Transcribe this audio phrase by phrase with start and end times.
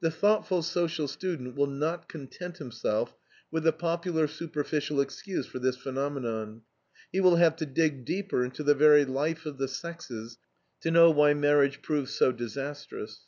[0.00, 3.16] The thoughtful social student will not content himself
[3.50, 6.60] with the popular superficial excuse for this phenomenon.
[7.10, 10.36] He will have to dig deeper into the very life of the sexes
[10.82, 13.20] to know why marriage proves so disastrous.